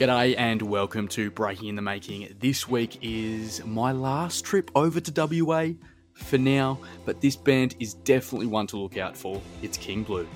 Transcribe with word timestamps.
G'day 0.00 0.34
and 0.38 0.62
welcome 0.62 1.06
to 1.08 1.30
Breaking 1.30 1.68
in 1.68 1.76
the 1.76 1.82
Making. 1.82 2.34
This 2.40 2.66
week 2.66 2.96
is 3.02 3.62
my 3.66 3.92
last 3.92 4.46
trip 4.46 4.70
over 4.74 4.98
to 4.98 5.44
WA 5.44 5.72
for 6.14 6.38
now, 6.38 6.80
but 7.04 7.20
this 7.20 7.36
band 7.36 7.74
is 7.80 7.92
definitely 7.92 8.46
one 8.46 8.66
to 8.68 8.78
look 8.78 8.96
out 8.96 9.14
for. 9.14 9.42
It's 9.60 9.76
King 9.76 10.02
Blue. 10.02 10.26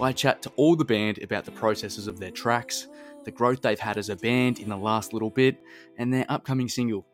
I 0.00 0.10
chat 0.10 0.42
to 0.42 0.52
all 0.56 0.74
the 0.74 0.84
band 0.84 1.22
about 1.22 1.44
the 1.44 1.52
processes 1.52 2.08
of 2.08 2.18
their 2.18 2.32
tracks, 2.32 2.88
the 3.24 3.30
growth 3.30 3.62
they've 3.62 3.78
had 3.78 3.98
as 3.98 4.08
a 4.08 4.16
band 4.16 4.58
in 4.58 4.68
the 4.68 4.76
last 4.76 5.12
little 5.12 5.30
bit, 5.30 5.62
and 5.96 6.12
their 6.12 6.26
upcoming 6.28 6.68
single. 6.68 7.06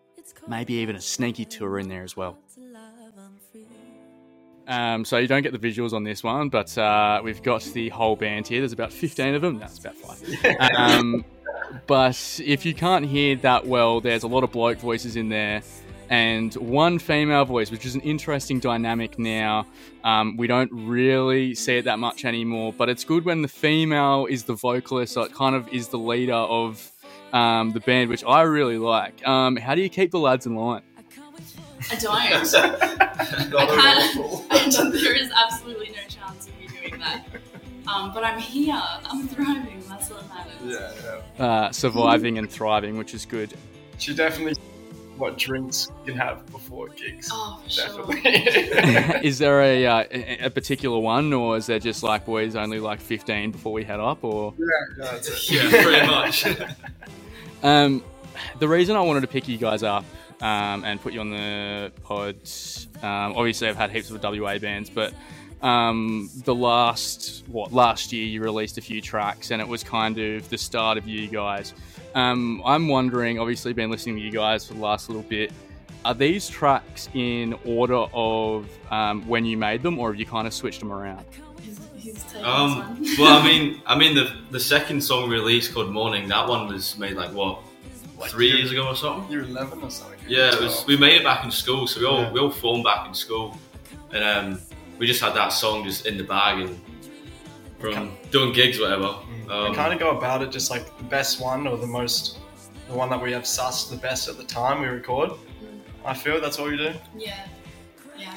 Maybe 0.49 0.73
even 0.77 0.97
a 0.97 1.03
sneaky 1.03 1.45
tour 1.45 1.79
in 1.79 1.91
there 1.91 2.03
as 2.03 2.17
well. 2.17 2.39
Um, 4.67 5.05
so 5.05 5.19
you 5.19 5.29
don't 5.29 5.43
get 5.43 5.53
the 5.53 5.59
visuals 5.59 5.93
on 5.93 6.03
this 6.03 6.25
one, 6.25 6.49
but 6.49 6.79
uh, 6.79 7.21
we've 7.23 7.43
got 7.43 7.63
the 7.63 7.91
whole 7.91 8.17
band 8.17 8.49
here. 8.49 8.63
There's 8.63 8.73
about 8.73 8.91
15 8.91 9.35
of 9.35 9.43
them. 9.43 9.59
That's 9.59 9.79
about 9.79 9.97
five. 9.97 10.23
Um, 10.79 11.27
but 11.87 12.41
if 12.45 12.65
you 12.65 12.75
can't 12.75 13.07
hear 13.07 13.37
that 13.37 13.67
well, 13.67 14.01
there's 14.01 14.23
a 14.23 14.29
lot 14.29 14.45
of 14.45 14.53
bloke 14.53 14.79
voices 14.79 15.17
in 15.17 15.29
there 15.29 15.63
and 16.11 16.55
one 16.55 16.99
female 16.99 17.45
voice, 17.45 17.71
which 17.71 17.87
is 17.87 17.95
an 17.95 18.01
interesting 18.03 18.61
dynamic 18.61 19.19
now. 19.19 19.67
Um, 20.05 20.37
we 20.37 20.47
don't 20.47 20.71
really 20.73 21.55
see 21.55 21.79
it 21.79 21.87
that 21.87 21.99
much 21.99 22.25
anymore, 22.25 22.73
but 22.73 22.89
it's 22.89 23.05
good 23.05 23.25
when 23.25 23.43
the 23.43 23.49
female 23.49 24.27
is 24.27 24.45
the 24.45 24.55
vocalist, 24.55 25.15
so 25.15 25.23
it 25.23 25.33
kind 25.33 25.57
of 25.57 25.69
is 25.73 25.89
the 25.89 25.99
leader 25.99 26.35
of 26.35 26.91
um, 27.33 27.73
the 27.73 27.81
band, 27.81 28.11
which 28.11 28.25
I 28.25 28.43
really 28.43 28.79
like. 28.79 29.27
Um, 29.27 29.57
how 29.57 29.75
do 29.75 29.83
you 29.83 29.89
keep 29.89 30.11
the 30.11 30.19
lads 30.19 30.47
in 30.47 30.55
line? 30.55 30.83
I 31.91 31.97
don't. 31.97 32.15
I 32.15 32.29
can't. 32.29 32.55
I 34.51 34.91
there 34.91 35.15
is 35.15 35.31
absolutely 35.37 35.91
no 35.91 36.03
chance 36.09 36.49
of 36.49 36.59
me 36.59 36.69
doing 36.69 37.01
that. 37.01 37.27
Um, 37.87 38.13
but 38.15 38.25
I'm 38.25 38.39
here. 38.39 38.81
I'm 39.05 39.29
thriving. 39.29 39.64
That's 40.15 40.29
what 40.29 40.29
matters. 40.29 41.03
Yeah, 41.05 41.21
yeah. 41.39 41.45
Uh, 41.45 41.73
surviving 41.73 42.39
and 42.39 42.51
thriving, 42.51 42.97
which 42.99 43.15
is 43.15 43.27
good. 43.27 43.55
She 43.99 44.15
definitely 44.15 44.55
what 45.17 45.39
drinks 45.39 45.89
you 46.05 46.13
can 46.13 46.21
have 46.21 46.45
before 46.47 46.89
gigs. 46.89 47.29
Oh, 47.33 47.61
for 47.63 47.71
sure. 47.71 48.07
Definitely. 48.07 49.21
is 49.29 49.39
there 49.39 49.61
a, 49.61 49.87
uh, 49.87 50.05
a 50.11 50.47
a 50.47 50.51
particular 50.51 50.99
one, 50.99 51.33
or 51.33 51.57
is 51.57 51.67
there 51.67 51.79
just 51.79 52.03
like 52.03 52.27
boys 52.27 52.57
only 52.57 52.81
like 52.81 53.01
15 53.01 53.53
before 53.53 53.73
we 53.73 53.85
head 53.85 54.01
up, 54.01 54.25
or? 54.25 54.55
yeah, 54.59 54.67
yeah, 54.99 55.13
that's 55.13 55.29
it. 55.29 55.73
Yeah, 55.73 55.83
pretty 55.83 56.07
much. 56.07 56.47
Um, 57.63 58.05
the 58.59 58.69
reason 58.69 58.95
I 58.95 59.01
wanted 59.01 59.23
to 59.23 59.27
pick 59.27 59.49
you 59.49 59.57
guys 59.57 59.83
up 59.83 60.05
um, 60.43 60.85
and 60.85 61.01
put 61.01 61.15
you 61.15 61.21
on 61.21 61.31
the 61.31 61.93
pod, 62.03 62.37
um, 63.03 63.35
obviously 63.35 63.69
I've 63.69 63.77
had 63.77 63.91
heaps 63.91 64.11
of 64.11 64.23
WA 64.23 64.59
bands, 64.59 64.91
but 64.91 65.15
um, 65.65 66.29
the 66.45 66.55
last 66.55 67.43
what 67.49 67.73
last 67.73 68.13
year 68.13 68.25
you 68.27 68.43
released 68.43 68.79
a 68.79 68.81
few 68.81 69.01
tracks, 69.01 69.51
and 69.51 69.61
it 69.61 69.67
was 69.67 69.83
kind 69.83 70.19
of 70.19 70.49
the 70.51 70.59
start 70.59 70.99
of 70.99 71.09
you 71.09 71.27
guys. 71.29 71.75
Um, 72.15 72.63
I'm 72.65 72.87
wondering, 72.87 73.39
obviously, 73.41 73.73
been 73.73 73.91
listening 73.91 74.17
to 74.17 74.23
you 74.23 74.31
guys 74.31 74.67
for 74.67 74.75
the 74.75 74.81
last 74.81 75.09
little 75.09 75.23
bit. 75.25 75.53
Are 76.05 76.15
these 76.15 76.49
tracks 76.49 77.09
in 77.15 77.55
order 77.65 78.05
of 78.13 78.69
um, 78.93 79.27
when 79.27 79.45
you 79.47 79.57
made 79.57 79.83
them, 79.83 79.99
or 79.99 80.11
have 80.13 80.21
you 80.21 80.27
kind 80.27 80.47
of 80.47 80.53
switched 80.53 80.81
them 80.81 80.93
around? 80.93 81.25
Who's, 81.65 81.79
who's 82.03 82.23
taking 82.25 82.45
Um, 82.45 83.03
well. 83.19 83.39
I 83.39 83.43
mean, 83.45 83.81
I 83.87 83.99
mean 83.99 84.15
the 84.15 84.31
the 84.51 84.61
second 84.61 85.01
song 85.03 85.31
released 85.31 85.73
called 85.73 85.91
Morning. 85.91 86.29
That 86.29 86.47
one 86.47 86.69
was 86.69 86.99
made 86.99 87.15
like 87.17 87.33
what 87.33 87.61
Like 88.19 88.31
three 88.31 88.51
years 88.51 88.71
ago 88.71 88.87
or 88.87 88.95
something. 88.95 89.33
You're 89.33 89.45
11 89.45 89.81
or 89.83 89.91
something. 89.91 90.19
Yeah, 90.29 90.53
it 90.55 90.61
was. 90.61 90.85
We 90.87 90.99
made 90.99 91.15
it 91.17 91.25
back 91.25 91.43
in 91.45 91.51
school, 91.51 91.87
so 91.87 92.01
we 92.01 92.07
all 92.07 92.21
Yeah. 92.21 92.33
we 92.33 92.41
all 92.41 92.51
formed 92.51 92.85
back 92.85 93.09
in 93.09 93.15
school, 93.15 93.57
and 94.13 94.23
um, 94.23 94.61
we 94.99 95.07
just 95.07 95.21
had 95.21 95.35
that 95.35 95.49
song 95.49 95.85
just 95.85 96.07
in 96.07 96.17
the 96.19 96.25
bag 96.25 96.61
and 96.61 96.81
from 97.79 98.17
doing 98.31 98.53
gigs, 98.53 98.79
whatever. 98.81 99.15
we 99.47 99.53
Um, 99.53 99.75
kind 99.75 99.93
of 99.93 99.99
go 99.99 100.17
about 100.17 100.43
it 100.43 100.51
just 100.51 100.71
like 100.71 100.97
the 100.99 101.05
best 101.05 101.41
one 101.41 101.67
or 101.67 101.77
the 101.77 101.87
most, 101.87 102.39
the 102.89 102.95
one 102.95 103.11
that 103.11 103.21
we 103.21 103.33
have 103.33 103.43
sussed 103.43 103.91
the 103.91 103.97
best 103.97 104.29
at 104.29 104.37
the 104.37 104.45
time 104.45 104.81
we 104.81 104.87
record. 104.87 105.33
I 106.05 106.15
feel 106.15 106.41
that's 106.41 106.59
what 106.59 106.71
we 106.71 106.77
do. 106.77 106.93
yeah, 107.17 107.45
yeah. 108.19 108.37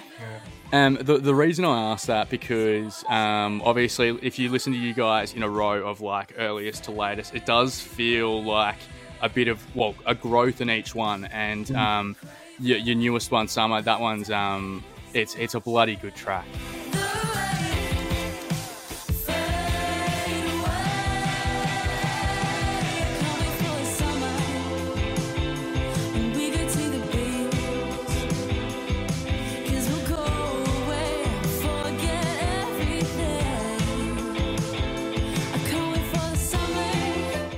Um, 0.73 0.97
the, 0.99 1.17
the 1.17 1.33
reason 1.33 1.63
I 1.63 1.91
asked 1.93 2.07
that 2.07 2.29
because 2.29 3.05
um, 3.07 3.61
obviously 3.63 4.17
if 4.21 4.37
you 4.37 4.49
listen 4.49 4.73
to 4.73 4.79
you 4.79 4.93
guys 4.93 5.33
in 5.33 5.41
a 5.43 5.49
row 5.49 5.87
of 5.87 6.01
like 6.01 6.33
earliest 6.37 6.83
to 6.85 6.91
latest, 6.91 7.33
it 7.33 7.45
does 7.45 7.79
feel 7.79 8.43
like 8.43 8.75
a 9.21 9.29
bit 9.29 9.47
of 9.47 9.63
well 9.75 9.95
a 10.05 10.13
growth 10.13 10.59
in 10.59 10.69
each 10.69 10.93
one. 10.93 11.23
And 11.25 11.71
um, 11.73 12.15
your, 12.59 12.79
your 12.79 12.95
newest 12.95 13.31
one, 13.31 13.47
Summer, 13.47 13.81
that 13.81 14.01
one's 14.01 14.29
um, 14.29 14.83
it's 15.13 15.35
it's 15.35 15.55
a 15.55 15.59
bloody 15.59 15.95
good 15.95 16.15
track. 16.15 16.45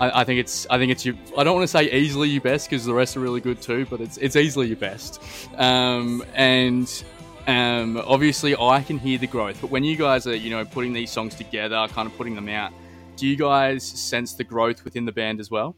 I, 0.02 0.24
think 0.24 0.40
it's 0.40 0.66
I 0.70 0.78
think 0.78 0.92
it's 0.92 1.06
you. 1.06 1.18
I 1.38 1.44
don't 1.44 1.56
want 1.56 1.64
to 1.64 1.68
say 1.68 1.92
easily 1.92 2.30
your 2.30 2.42
best 2.42 2.70
because 2.70 2.86
the 2.86 2.94
rest 2.94 3.18
are 3.18 3.20
really 3.20 3.42
good 3.42 3.62
too, 3.62 3.86
but 3.90 4.00
it's 4.00 4.18
it's 4.18 4.36
easily 4.36 4.68
your 4.68 4.78
best. 4.78 5.22
Um, 5.58 6.24
and 6.36 7.04
um, 7.50 8.02
obviously, 8.06 8.56
I 8.56 8.82
can 8.84 8.98
hear 9.00 9.18
the 9.18 9.28
growth. 9.28 9.58
But 9.62 9.70
when 9.72 9.84
you 9.84 9.96
guys 9.96 10.28
are 10.28 10.36
you 10.36 10.50
know 10.50 10.64
putting 10.66 10.94
these 10.94 11.12
songs 11.12 11.36
together, 11.36 11.88
kind 11.90 12.08
of 12.10 12.16
putting 12.18 12.36
them 12.36 12.50
out, 12.50 12.72
do 13.16 13.28
you 13.28 13.36
guys 13.36 13.84
sense 13.86 14.34
the 14.34 14.44
growth 14.44 14.84
within 14.86 15.06
the 15.06 15.12
band 15.12 15.40
as 15.40 15.50
well? 15.50 15.76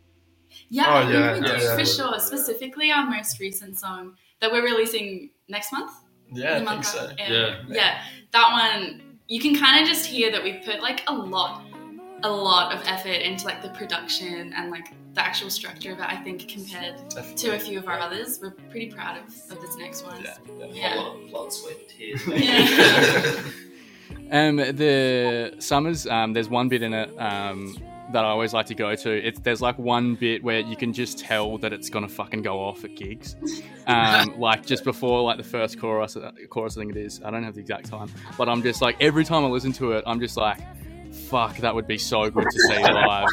Yeah, 0.70 0.86
Oh, 0.88 0.94
I 0.98 1.02
think 1.04 1.14
yeah, 1.14 1.34
we 1.34 1.48
yeah, 1.48 1.58
do 1.58 1.64
yeah. 1.64 1.78
for 1.78 1.86
sure. 1.86 2.20
Specifically, 2.20 2.92
our 2.92 3.06
most 3.10 3.40
recent 3.40 3.78
song 3.80 4.16
that 4.42 4.52
we're 4.52 4.64
releasing 4.64 5.30
next 5.48 5.72
month. 5.72 5.92
Yeah, 6.34 6.46
I 6.46 6.50
The 6.52 6.56
think 6.60 6.66
month 6.70 6.86
so. 6.86 7.08
after- 7.10 7.34
Yeah. 7.34 7.62
yeah. 7.70 8.02
That 8.32 8.52
one, 8.52 9.18
you 9.28 9.40
can 9.40 9.56
kind 9.56 9.82
of 9.82 9.88
just 9.88 10.06
hear 10.06 10.32
that 10.32 10.44
we 10.44 10.54
put 10.66 10.82
like 10.82 11.04
a 11.08 11.14
lot, 11.14 11.64
a 12.24 12.30
lot 12.30 12.74
of 12.74 12.82
effort 12.86 13.10
into 13.22 13.46
like 13.46 13.62
the 13.62 13.70
production 13.70 14.54
and 14.56 14.70
like 14.72 14.88
the 15.14 15.22
actual 15.26 15.50
structure 15.50 15.92
of 15.92 16.00
it. 16.00 16.06
I 16.06 16.16
think 16.18 16.48
compared 16.48 16.96
Definitely. 17.10 17.36
to 17.50 17.56
a 17.56 17.60
few 17.60 17.80
of 17.80 17.88
our 17.88 18.00
others, 18.00 18.40
we're 18.42 18.52
pretty 18.52 18.92
proud 18.92 19.18
of, 19.18 19.26
of 19.52 19.62
this 19.62 19.76
next 19.78 20.06
one. 20.06 20.24
Yeah, 20.24 20.38
Yeah. 20.72 20.96
lot 20.96 21.16
of 21.16 21.30
blood, 21.30 21.52
sweat, 21.54 21.90
tears. 21.90 22.22
Yeah. 22.28 23.42
Um, 24.32 24.58
the 24.58 25.56
summers, 25.60 26.08
um, 26.08 26.32
there's 26.34 26.48
one 26.50 26.70
bit 26.70 26.82
in 26.84 26.94
it 26.94 27.10
um, 27.20 27.78
that 28.14 28.24
I 28.24 28.28
always 28.30 28.54
like 28.54 28.66
to 28.68 28.76
go 28.76 28.96
to. 28.96 29.10
It's 29.28 29.40
there's 29.42 29.62
like 29.62 29.78
one 29.78 30.16
bit 30.16 30.42
where 30.44 30.60
you 30.60 30.76
can 30.78 30.94
just 30.94 31.20
tell 31.20 31.58
that 31.58 31.74
it's 31.74 31.90
gonna 31.90 32.08
fucking 32.08 32.42
go 32.42 32.60
off 32.60 32.84
at 32.86 32.96
gigs, 32.96 33.36
um, 33.88 34.34
like 34.40 34.66
just 34.66 34.84
before 34.86 35.22
like 35.22 35.36
the 35.38 35.44
first 35.44 35.80
chorus. 35.80 36.16
uh, 36.16 36.32
Chorus, 36.50 36.78
I 36.78 36.82
think 36.82 36.96
it 36.96 37.00
is. 37.02 37.22
I 37.26 37.32
don't 37.32 37.44
have 37.44 37.56
the 37.56 37.62
exact 37.62 37.88
time, 37.88 38.10
but 38.38 38.48
I'm 38.48 38.62
just 38.62 38.82
like 38.82 38.96
every 39.02 39.26
time 39.26 39.44
I 39.44 39.48
listen 39.48 39.74
to 39.74 39.94
it, 39.94 40.04
I'm 40.08 40.20
just 40.22 40.38
like, 40.38 40.60
fuck, 41.32 41.58
that 41.58 41.74
would 41.74 41.88
be 41.88 41.98
so 41.98 42.30
good 42.30 42.44
to 42.44 42.60
see 42.60 42.84
live. 42.84 43.28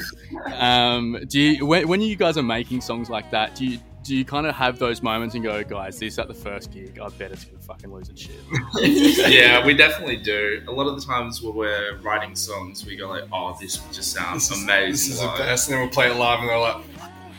Um, 0.55 1.19
do 1.29 1.41
you 1.41 1.67
when, 1.67 1.89
when 1.89 2.01
you 2.01 2.17
guys 2.17 2.39
are 2.39 2.43
making 2.43 2.81
songs 2.81 3.11
like 3.11 3.31
that, 3.33 3.57
do 3.57 3.67
you 3.67 3.79
do 4.05 4.17
you 4.17 4.25
kind 4.25 4.47
of 4.47 4.55
have 4.55 4.79
those 4.79 5.03
moments 5.03 5.35
and 5.35 5.45
go, 5.45 5.63
guys, 5.65 5.99
this 5.99 6.19
at 6.19 6.29
the 6.29 6.35
first 6.35 6.71
gig, 6.73 6.99
I 6.99 7.09
bet 7.11 7.33
it's 7.33 7.45
gonna 7.45 7.59
fucking 7.59 7.93
lose 7.93 8.09
its 8.09 8.23
shit. 8.23 8.41
yeah, 9.31 9.67
we 9.67 9.75
definitely 9.75 10.17
do. 10.17 10.63
A 10.69 10.73
lot 10.73 10.87
of 10.87 10.99
the 10.99 11.05
times 11.05 11.43
when 11.43 11.55
we're 11.55 11.99
writing 11.99 12.35
songs, 12.35 12.87
we 12.87 12.97
go 12.97 13.09
like, 13.09 13.25
"Oh, 13.33 13.55
this 13.61 13.77
just 13.93 14.13
sounds 14.13 14.49
This 14.49 14.57
is, 14.57 14.65
amazing." 14.65 14.91
this 14.93 15.09
is 15.09 15.21
the 15.21 15.35
best. 15.37 15.69
And 15.69 15.75
then 15.75 15.81
we'll 15.83 15.91
play 15.91 16.11
it 16.11 16.15
live 16.15 16.41
and 16.41 16.49
they're 16.49 16.59
like, 16.59 16.85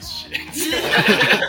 shit. 0.03 0.39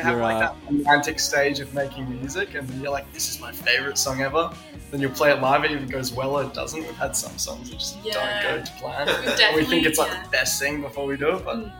you 0.00 0.04
have 0.08 0.14
You're, 0.16 0.22
like 0.22 0.36
uh, 0.36 0.40
that 0.40 0.56
romantic 0.70 1.18
stage 1.20 1.60
of 1.60 1.72
making 1.74 2.08
music, 2.10 2.54
and 2.54 2.68
then 2.68 2.80
you're 2.80 2.90
like, 2.92 3.10
"This 3.12 3.28
is 3.28 3.40
my 3.40 3.52
favorite 3.52 3.98
song 3.98 4.20
ever." 4.22 4.50
Then 4.90 5.00
you'll 5.00 5.12
play 5.12 5.30
it 5.30 5.40
live, 5.40 5.64
it 5.64 5.70
either 5.70 5.86
goes 5.86 6.12
well 6.12 6.36
or 6.36 6.42
it 6.44 6.52
doesn't. 6.52 6.80
We've 6.80 6.90
had 6.96 7.14
some 7.16 7.36
songs 7.38 7.70
that 7.70 7.78
just 7.78 7.96
Yeah. 8.04 8.42
don't 8.42 8.58
go 8.58 8.64
to 8.64 8.72
plan. 8.72 9.06
We've 9.06 9.14
And 9.18 9.24
we 9.24 9.30
definitely, 9.36 9.64
think 9.66 9.86
it's 9.86 9.98
like 10.00 10.10
yeah. 10.10 10.22
the 10.24 10.28
best 10.30 10.60
thing 10.60 10.80
before 10.82 11.06
we 11.06 11.16
do 11.16 11.36
it, 11.36 11.44
but 11.44 11.56
Mm. 11.58 11.72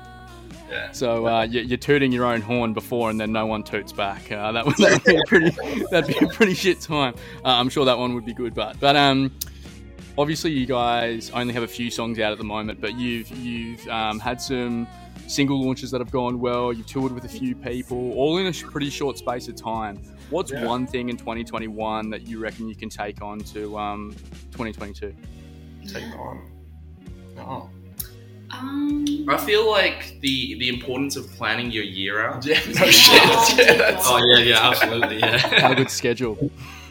yeah. 0.70 0.92
So 0.92 1.26
uh, 1.26 1.42
you- 1.42 1.62
you're 1.62 1.76
tooting 1.78 2.12
your 2.12 2.24
own 2.24 2.40
horn 2.40 2.72
before, 2.72 3.10
and 3.10 3.20
then 3.20 3.32
no 3.32 3.46
one 3.46 3.64
toots 3.64 3.92
back. 3.92 4.30
Uh, 4.30 4.52
that 4.52 4.64
would 4.64 4.76
that'd 4.78 5.02
be 5.04 5.16
a 5.16 5.22
pretty 5.26 5.50
that'd 5.90 6.06
be 6.16 6.24
a 6.24 6.28
pretty 6.28 6.54
shit 6.54 6.80
time. 6.80 7.14
Uh, 7.44 7.48
I'm 7.48 7.68
sure 7.68 7.84
that 7.84 7.98
one 7.98 8.14
would 8.14 8.24
be 8.24 8.34
good, 8.34 8.54
but 8.54 8.78
but 8.78 8.94
um, 8.94 9.32
obviously 10.16 10.52
you 10.52 10.66
guys 10.66 11.30
only 11.34 11.52
have 11.54 11.64
a 11.64 11.68
few 11.68 11.90
songs 11.90 12.18
out 12.20 12.30
at 12.30 12.38
the 12.38 12.44
moment, 12.44 12.80
but 12.80 12.94
you've 12.94 13.28
you've 13.30 13.88
um, 13.88 14.20
had 14.20 14.40
some 14.40 14.86
single 15.30 15.64
launches 15.64 15.90
that 15.92 16.00
have 16.00 16.10
gone 16.10 16.40
well. 16.40 16.72
You've 16.72 16.86
toured 16.86 17.12
with 17.12 17.24
a 17.24 17.28
few 17.28 17.54
people, 17.54 18.12
all 18.14 18.38
in 18.38 18.46
a 18.46 18.52
sh- 18.52 18.64
pretty 18.64 18.90
short 18.90 19.16
space 19.18 19.48
of 19.48 19.56
time. 19.56 19.96
What's 20.30 20.50
Yeah. 20.52 20.64
one 20.64 20.86
thing 20.86 21.08
in 21.08 21.16
2021 21.16 22.10
that 22.10 22.26
you 22.26 22.38
reckon 22.40 22.68
you 22.68 22.74
can 22.74 22.88
take 22.88 23.22
on 23.22 23.38
to 23.54 23.78
um, 23.78 24.14
2022? 24.52 25.14
Take 25.86 26.04
on. 26.18 26.50
Oh. 27.38 27.70
Um, 28.52 29.04
I 29.28 29.36
feel 29.36 29.70
like 29.70 30.18
the 30.20 30.58
the 30.58 30.68
importance 30.68 31.14
of 31.14 31.30
planning 31.34 31.70
your 31.70 31.84
year 31.84 32.20
out. 32.20 32.44
Yeah, 32.44 32.58
no 32.80 32.86
shit. 32.90 33.22
Oh, 33.22 33.54
yeah, 33.56 33.72
that's, 33.74 34.04
Oh 34.08 34.20
yeah, 34.36 34.42
yeah, 34.42 34.68
absolutely, 34.70 35.20
Have 35.20 35.70
a 35.70 35.74
good 35.76 35.90
schedule. 35.90 36.50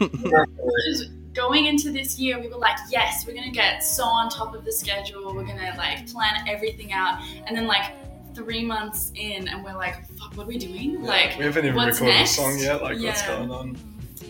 going 1.34 1.66
into 1.66 1.92
this 1.92 2.18
year, 2.18 2.40
we 2.40 2.48
were 2.48 2.56
like, 2.56 2.76
yes, 2.90 3.24
we're 3.26 3.34
gonna 3.34 3.50
get 3.50 3.84
so 3.84 4.04
on 4.04 4.30
top 4.30 4.54
of 4.54 4.64
the 4.64 4.72
schedule. 4.72 5.34
We're 5.34 5.44
gonna 5.44 5.74
like 5.76 6.10
plan 6.10 6.44
everything 6.48 6.92
out, 6.92 7.20
and 7.46 7.54
then 7.56 7.66
like 7.66 7.92
three 8.34 8.64
months 8.64 9.12
in, 9.14 9.48
and 9.48 9.64
we're 9.64 9.74
like, 9.76 10.06
fuck, 10.18 10.36
what 10.36 10.44
are 10.44 10.48
we 10.48 10.58
doing? 10.58 11.02
Like, 11.02 11.38
we 11.38 11.44
haven't 11.44 11.64
even 11.64 11.76
what's 11.76 11.98
recorded 12.00 12.18
next? 12.18 12.32
a 12.32 12.34
song 12.34 12.58
yet. 12.58 12.82
Like, 12.82 12.98
what's 13.00 13.22
going 13.26 13.50
on? 13.50 13.76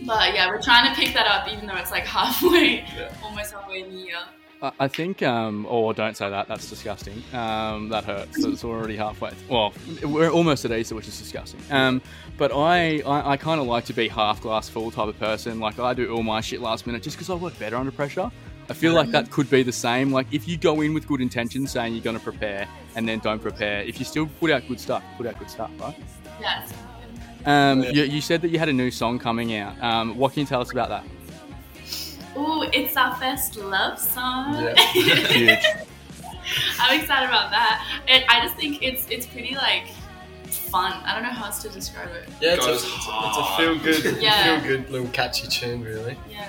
but 0.06 0.34
yeah, 0.34 0.48
we're 0.48 0.60
trying 0.62 0.92
to 0.94 0.98
pick 0.98 1.12
that 1.14 1.26
up, 1.26 1.46
even 1.52 1.66
though 1.66 1.76
it's 1.76 1.90
like 1.90 2.06
halfway, 2.06 2.76
Yeah. 2.96 3.12
almost 3.22 3.52
halfway 3.52 3.82
in 3.82 3.90
the 3.94 3.96
year. 4.00 4.16
I- 4.62 4.72
I 4.80 4.88
think, 4.88 5.22
um, 5.22 5.66
or 5.70 5.94
don't 5.94 6.16
say 6.16 6.28
that. 6.28 6.46
That's 6.48 6.68
disgusting. 6.68 7.22
Um, 7.32 7.88
that 7.88 8.04
hurts. 8.04 8.44
It's 8.44 8.62
already 8.64 8.96
halfway. 8.96 9.32
Well, 9.48 9.72
we're 10.02 10.30
almost 10.30 10.64
at 10.66 10.72
Easter, 10.72 10.94
which 10.94 11.08
is 11.08 11.18
disgusting. 11.18 11.60
Um, 11.70 12.02
but 12.36 12.52
I, 12.52 13.00
I, 13.00 13.32
I 13.32 13.36
kind 13.38 13.58
of 13.60 13.66
like 13.66 13.86
to 13.86 13.94
be 13.94 14.08
half 14.08 14.40
glass 14.42 14.68
full 14.68 14.90
type 14.90 15.08
of 15.08 15.18
person. 15.18 15.60
Like 15.60 15.78
I 15.78 15.94
do 15.94 16.14
all 16.14 16.22
my 16.22 16.40
shit 16.42 16.60
last 16.60 16.86
minute 16.86 17.02
just 17.02 17.16
because 17.16 17.30
I 17.30 17.34
work 17.34 17.58
better 17.58 17.76
under 17.76 17.90
pressure. 17.90 18.30
I 18.70 18.72
feel 18.72 18.94
like 18.94 19.10
that 19.10 19.30
could 19.30 19.50
be 19.50 19.62
the 19.64 19.72
same. 19.72 20.12
Like 20.12 20.28
if 20.32 20.46
you 20.46 20.56
go 20.56 20.80
in 20.80 20.94
with 20.94 21.06
good 21.08 21.20
intentions, 21.20 21.72
saying 21.72 21.92
you're 21.94 22.04
going 22.04 22.16
to 22.16 22.22
prepare, 22.22 22.68
and 22.94 23.06
then 23.08 23.18
don't 23.18 23.40
prepare, 23.42 23.82
if 23.82 23.98
you 23.98 24.04
still 24.04 24.26
put 24.38 24.50
out 24.50 24.66
good 24.68 24.78
stuff, 24.80 25.02
put 25.16 25.26
out 25.26 25.38
good 25.38 25.50
stuff, 25.50 25.70
right? 25.80 25.96
Yeah, 26.40 26.62
it's 26.62 26.72
Um, 27.46 27.82
Yeah. 27.82 27.90
you, 27.90 28.02
you 28.04 28.20
said 28.20 28.40
that 28.42 28.50
you 28.50 28.58
had 28.60 28.68
a 28.68 28.72
new 28.72 28.90
song 28.90 29.18
coming 29.18 29.54
out. 29.56 29.74
Um, 29.82 30.16
what 30.16 30.32
can 30.32 30.40
you 30.40 30.46
tell 30.46 30.60
us 30.60 30.70
about 30.70 30.88
that? 30.90 31.04
Oh, 32.36 32.62
it's 32.72 32.96
our 32.96 33.16
first 33.16 33.56
love 33.56 33.98
song. 33.98 34.54
Yeah. 34.62 34.74
Huge. 34.92 35.64
I'm 36.80 37.00
excited 37.00 37.28
about 37.28 37.50
that. 37.50 38.02
It, 38.06 38.24
I 38.28 38.40
just 38.40 38.54
think 38.56 38.82
it's 38.82 39.06
it's 39.10 39.26
pretty 39.26 39.54
like 39.56 39.88
fun. 40.46 40.92
I 41.04 41.14
don't 41.14 41.22
know 41.24 41.30
how 41.30 41.46
else 41.46 41.60
to 41.62 41.68
describe 41.68 42.08
it. 42.10 42.28
Yeah, 42.40 42.54
it's 42.54 42.66
a, 42.66 42.72
it's 42.74 42.84
a, 42.84 42.86
it's 42.86 43.36
a 43.38 43.56
feel 43.56 43.78
good, 43.78 44.22
Yeah. 44.22 44.60
feel 44.60 44.68
good 44.78 44.90
little 44.90 45.08
catchy 45.08 45.48
tune, 45.48 45.82
really. 45.82 46.16
Yeah. 46.30 46.48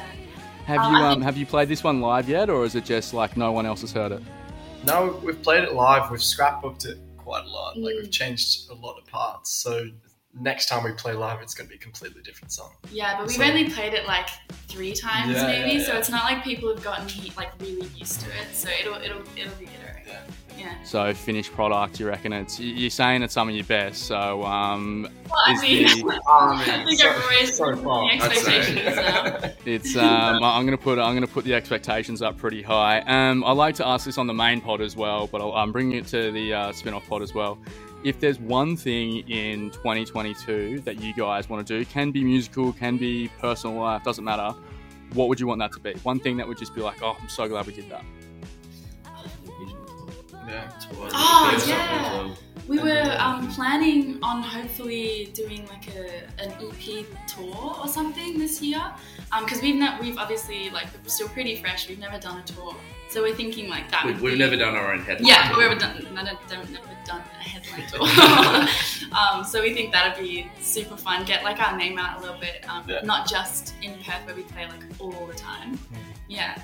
Have 0.72 0.80
Um, 0.86 0.94
you 0.96 1.00
um, 1.02 1.22
have 1.22 1.36
you 1.36 1.46
played 1.46 1.68
this 1.68 1.84
one 1.84 2.00
live 2.00 2.30
yet, 2.30 2.50
or 2.50 2.64
is 2.64 2.76
it 2.76 2.86
just 2.86 3.14
like 3.14 3.36
no 3.36 3.52
one 3.52 3.66
else 3.66 3.82
has 3.82 3.92
heard 3.92 4.14
it? 4.14 4.22
No, 4.86 5.20
we've 5.22 5.42
played 5.44 5.64
it 5.66 5.74
live. 5.74 6.10
We've 6.10 6.22
scrapbooked 6.22 6.86
it 6.86 6.98
quite 7.18 7.44
a 7.46 7.50
lot. 7.50 7.78
Like 7.78 7.96
Mm. 7.96 8.02
we've 8.04 8.12
changed 8.12 8.72
a 8.72 8.74
lot 8.76 8.98
of 8.98 9.06
parts. 9.08 9.52
So 9.52 9.88
next 10.34 10.68
time 10.68 10.86
we 10.86 10.94
play 10.94 11.12
live, 11.12 11.42
it's 11.42 11.54
going 11.54 11.68
to 11.68 11.70
be 11.70 11.76
a 11.76 11.80
completely 11.80 12.22
different 12.22 12.54
song. 12.54 12.72
Yeah, 12.90 13.18
but 13.18 13.28
we've 13.28 13.36
So- 13.36 13.44
only 13.44 13.70
played 13.70 13.94
it 13.94 14.08
like 14.08 14.30
three 14.70 14.94
times 14.94 15.34
Yeah, 15.36 15.46
maybe, 15.48 15.78
yeah, 15.80 15.86
so 15.86 15.98
it's 15.98 16.10
not 16.10 16.24
like 16.24 16.42
people 16.42 16.74
have 16.74 16.82
gotten 16.82 17.06
like 17.36 17.50
really 17.60 17.88
used 17.98 18.22
to 18.22 18.28
it. 18.30 18.48
So 18.54 18.70
it'll 18.70 18.96
it'll 18.96 19.24
it'll 19.38 19.60
be 19.60 19.66
good. 19.66 19.76
I 20.62 20.66
reckon. 20.68 20.78
Yeah. 20.80 20.84
So 20.84 21.14
finished 21.14 21.52
product, 21.54 22.00
you 22.00 22.08
reckon 22.08 22.34
it's 22.34 22.60
you- 22.60 22.74
you're 22.74 22.90
saying 22.90 23.24
it's 23.24 23.34
some 23.34 23.50
of 23.50 23.56
your 23.56 23.64
best. 23.66 24.04
So 24.04 24.44
um, 24.44 25.08
Well, 25.26 25.34
I 25.46 25.62
mean, 25.62 25.84
the- 26.06 26.22
I 26.30 26.84
think 26.86 27.00
so- 27.00 27.10
I've 27.10 27.30
raised 27.30 27.54
so 27.56 27.76
far, 27.78 28.08
the 28.10 28.24
expectations 28.24 28.96
now. 28.96 29.52
it's 29.66 29.96
um, 29.98 30.44
I'm 30.44 30.66
gonna 30.66 30.78
put 30.78 31.00
I'm 31.00 31.14
gonna 31.14 31.28
put 31.28 31.46
the 31.46 31.54
expectations 31.54 32.22
up 32.22 32.38
pretty 32.38 32.62
high. 32.62 33.00
Um, 33.02 33.44
I 33.44 33.52
like 33.52 33.76
to 33.76 33.88
ask 33.88 34.06
this 34.06 34.18
on 34.18 34.28
the 34.28 34.34
main 34.34 34.62
pod 34.62 34.82
as 34.82 34.96
well, 34.96 35.28
but 35.28 35.42
I'll, 35.42 35.54
I'm 35.54 35.72
bringing 35.72 35.98
it 35.98 36.08
to 36.08 36.32
the 36.32 36.54
uh, 36.54 36.72
spin-off 36.72 37.08
pod 37.08 37.22
as 37.22 37.34
well. 37.34 37.58
If 38.04 38.20
there's 38.20 38.40
one 38.40 38.76
thing 38.76 39.18
in 39.30 39.70
2022 39.72 40.80
that 40.86 41.00
you 41.00 41.14
guys 41.14 41.48
want 41.50 41.68
to 41.68 41.78
do, 41.80 41.86
can 41.86 42.10
be 42.12 42.24
musical, 42.24 42.74
can 42.74 42.98
be 42.98 43.30
personal 43.40 43.80
life, 43.80 44.04
doesn't 44.04 44.24
matter. 44.24 44.56
What 45.14 45.28
would 45.28 45.40
you 45.40 45.46
want 45.46 45.60
that 45.60 45.72
to 45.74 45.80
be? 45.80 45.94
One 46.02 46.20
thing 46.20 46.36
that 46.38 46.48
would 46.48 46.58
just 46.58 46.74
be 46.74 46.82
like, 46.82 47.04
oh, 47.04 47.16
I'm 47.22 47.30
so 47.30 47.48
glad 47.48 47.68
we 47.68 47.74
did 47.74 47.90
that. 47.92 48.04
Yeah. 50.52 50.70
Oh, 51.14 51.64
yeah. 51.68 52.36
We 52.68 52.80
were 52.80 53.16
um, 53.18 53.48
planning 53.52 54.20
on 54.22 54.44
hopefully 54.44 55.32
doing 55.34 55.66
like 55.68 55.88
a 55.96 56.24
an 56.42 56.52
EP 56.62 57.06
tour 57.28 57.76
or 57.80 57.88
something 57.88 58.38
this 58.38 58.62
year, 58.62 58.84
because 59.40 59.62
we've 59.62 59.76
not 59.76 60.02
we've 60.02 60.18
obviously 60.18 60.70
like 60.70 60.88
we're 61.04 61.10
still 61.10 61.30
pretty 61.30 61.56
fresh. 61.62 61.88
We've 61.90 62.00
never 62.00 62.20
done 62.20 62.38
a 62.40 62.44
tour, 62.44 62.76
so 63.10 63.22
we're 63.22 63.36
thinking 63.36 63.70
like 63.70 63.90
that. 63.92 64.06
We, 64.06 64.12
would 64.14 64.22
we've 64.22 64.34
be- 64.34 64.40
never 64.40 64.56
done 64.58 64.76
our 64.76 64.94
own 64.94 65.00
headline. 65.00 65.28
Yeah, 65.28 65.50
tour. 65.50 65.58
we've 65.58 65.68
never 65.70 65.80
done 65.80 66.14
never, 66.14 66.38
done- 66.48 66.74
never 66.74 66.98
done 67.06 67.22
a 67.40 67.44
headline 67.44 67.88
tour. 69.10 69.18
um, 69.18 69.44
so 69.44 69.62
we 69.62 69.74
think 69.74 69.92
that'd 69.94 70.22
be 70.22 70.50
super 70.62 70.98
fun. 70.98 71.26
Get 71.26 71.44
like 71.44 71.60
our 71.60 71.78
name 71.78 71.98
out 71.98 72.20
a 72.20 72.22
little 72.22 72.40
bit, 72.40 72.68
um, 72.70 72.84
Yeah. 72.88 73.02
not 73.04 73.28
just 73.28 73.74
in 73.82 73.94
Perth 74.04 74.26
where 74.26 74.36
we 74.36 74.44
play 74.44 74.68
like 74.68 74.84
all 75.00 75.26
the 75.28 75.34
time. 75.34 75.80
Yeah. 76.28 76.62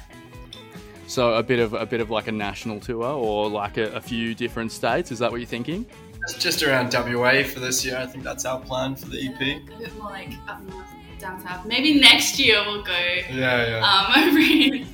So 1.07 1.33
a 1.33 1.41
bit 1.43 1.59
of 1.59 1.73
a 1.73 1.85
bit 1.85 2.01
of 2.01 2.09
like 2.11 2.27
a 2.27 2.31
national 2.31 2.79
tour 2.81 3.05
or 3.05 3.49
like 3.49 3.77
a, 3.77 3.93
a 3.93 4.01
few 4.01 4.35
different 4.35 4.71
states. 4.71 5.11
Is 5.11 5.19
that 5.19 5.31
what 5.31 5.37
you're 5.37 5.47
thinking? 5.47 5.85
It's 6.23 6.37
just 6.37 6.61
around 6.61 6.93
WA 6.93 7.43
for 7.43 7.61
this 7.61 7.85
year. 7.85 7.97
I 7.97 8.05
think 8.05 8.23
that's 8.25 8.43
our 8.43 8.59
plan 8.59 8.95
for 8.95 9.07
the 9.07 9.27
EP. 9.27 9.39
A 9.39 9.79
bit 9.79 9.97
more 9.97 10.09
like 10.09 10.33
up 10.49 10.61
north, 10.63 10.85
down 11.19 11.41
south. 11.41 11.65
Maybe 11.65 11.97
next 11.99 12.37
year 12.37 12.61
we'll 12.65 12.83
go 12.83 12.91
Yeah, 12.91 13.79
yeah. 13.79 14.13
um, 14.15 14.23
over 14.27 14.37
here. 14.39 14.85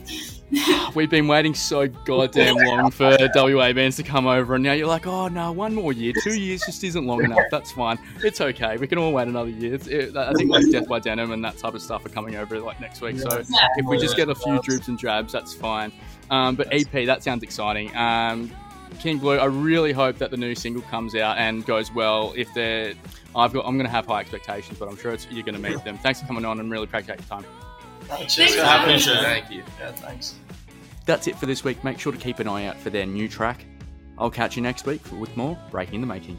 We've 0.96 1.10
been 1.10 1.28
waiting 1.28 1.54
so 1.54 1.88
goddamn 1.88 2.56
long 2.56 2.92
for 2.92 3.18
WA 3.36 3.74
bands 3.74 3.96
to 3.98 4.04
come 4.04 4.28
over, 4.28 4.56
and 4.56 4.64
now 4.64 4.74
you're 4.74 4.88
like, 4.88 5.08
oh 5.08 5.28
no, 5.28 5.52
one 5.52 5.74
more 5.74 5.94
year, 5.94 6.14
two 6.24 6.40
years 6.40 6.62
just 6.66 6.84
isn't 6.84 7.06
long 7.06 7.24
enough. 7.24 7.44
That's 7.50 7.72
fine. 7.72 7.98
It's 8.24 8.42
okay. 8.42 8.78
We 8.78 8.88
can 8.88 8.98
all 8.98 9.14
wait 9.14 9.28
another 9.28 9.50
year. 9.50 9.76
It, 9.76 10.16
I 10.16 10.34
think 10.34 10.52
like 10.52 10.70
Death 10.72 10.88
by 10.88 11.00
Denim 11.00 11.32
and 11.32 11.44
that 11.44 11.58
type 11.58 11.74
of 11.74 11.82
stuff 11.82 12.06
are 12.06 12.10
coming 12.10 12.36
over 12.36 12.60
like 12.60 12.80
next 12.80 13.02
week. 13.02 13.20
So 13.20 13.44
if 13.78 13.86
we 13.86 13.98
just 13.98 14.16
get 14.16 14.30
a 14.30 14.36
few 14.36 14.62
droops 14.62 14.88
and 14.88 14.98
drabs, 14.98 15.34
that's 15.34 15.54
fine. 15.54 15.92
Um, 16.30 16.56
but 16.56 16.68
EP, 16.72 16.92
that 17.06 17.24
sounds 17.24 17.44
exciting. 17.44 17.96
Um, 17.96 18.52
King 19.00 19.18
Blue, 19.18 19.38
I 19.38 19.46
really 19.46 19.92
hope 19.92 20.18
that 20.20 20.32
the 20.32 20.38
new 20.38 20.56
single 20.56 20.84
comes 20.84 21.16
out 21.16 21.38
and 21.38 21.66
goes 21.66 21.92
well. 21.92 22.34
If 22.36 22.54
they're, 22.54 22.94
I've 23.36 23.54
got, 23.54 23.66
I'm 23.66 23.76
going 23.76 23.88
to 23.88 23.92
have 23.92 24.06
high 24.06 24.22
expectations, 24.22 24.78
but 24.78 24.88
I'm 24.88 24.98
sure 24.98 25.12
it's, 25.14 25.28
you're 25.32 25.44
going 25.44 25.62
to 25.62 25.70
meet 25.70 25.84
them. 25.84 25.98
Thanks 25.98 26.22
for 26.22 26.28
coming 26.28 26.46
on 26.46 26.60
and 26.60 26.72
really 26.72 26.86
appreciate 26.86 27.20
your 27.20 27.28
time. 27.28 27.46
Cheers 28.04 28.36
Thanks 28.36 28.54
for 28.56 28.62
for 28.62 28.66
having 28.66 29.00
having 29.00 29.06
me. 29.08 29.14
us. 29.20 29.24
Thank 29.24 29.52
you. 29.52 29.64
Yeah, 29.80 29.92
thanks. 29.94 30.36
That's 31.06 31.28
it 31.28 31.36
for 31.36 31.46
this 31.46 31.64
week. 31.64 31.84
Make 31.84 32.00
sure 32.00 32.12
to 32.12 32.18
keep 32.18 32.40
an 32.40 32.48
eye 32.48 32.66
out 32.66 32.78
for 32.78 32.90
their 32.90 33.06
new 33.06 33.28
track. 33.28 33.66
I'll 34.18 34.30
catch 34.32 34.56
you 34.56 34.62
next 34.62 34.86
week 34.86 35.02
with 35.20 35.36
more 35.36 35.58
Breaking 35.72 36.02
the 36.02 36.08
Making. 36.08 36.38